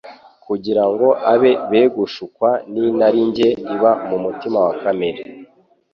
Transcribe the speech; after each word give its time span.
kugira 0.45 0.83
ngo 0.89 1.07
abe 1.33 1.51
be 1.69 1.81
gushukwa 1.95 2.49
n'inarinjye 2.71 3.47
iba 3.73 3.91
mu 4.09 4.17
mutima 4.23 4.57
wa 4.65 4.73
kamere 4.81 5.21